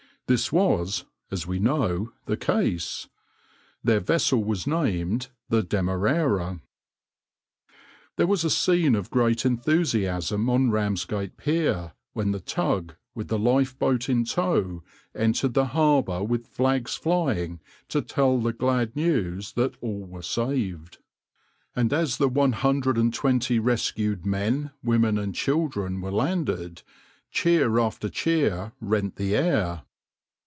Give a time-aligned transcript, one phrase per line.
[0.27, 3.09] This was, as we know, the case.
[3.83, 6.61] Their vessel was named the {\itshape{Demerara}}.\par
[8.15, 13.37] There was a scene of great enthusiasm on Ramsgate pier, when the tug, with the
[13.37, 14.83] lifeboat in tow,
[15.13, 17.59] entered the harbour with flags flying
[17.89, 20.99] to tell the glad news that all were saved;
[21.75, 26.83] and as the one hundred and twenty rescued men, women, and children were landed,
[27.31, 29.81] cheer after cheer rent the air.